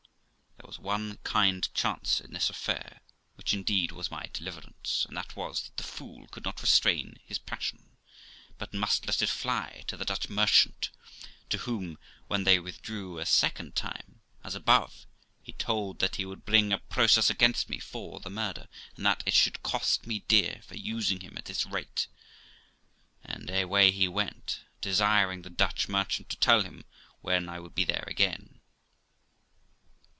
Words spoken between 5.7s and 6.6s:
the fool could